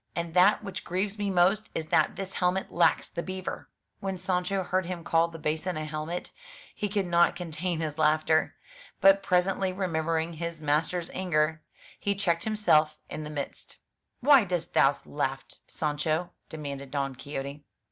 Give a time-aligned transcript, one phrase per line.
[0.15, 3.69] And that which grieves me most is that this helmet lacks the beaver."
[3.99, 6.31] When Sancho heard him call the basin a helmet,
[6.73, 8.55] he could not contain his laughter;
[8.99, 11.61] but presently remembering his master's anger,
[11.99, 13.77] he checked himself in the midst.
[14.21, 17.63] "Why dost thou laugh, Sancho?" demanded Don Quixote.